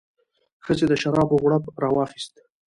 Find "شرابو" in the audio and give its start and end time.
1.01-1.41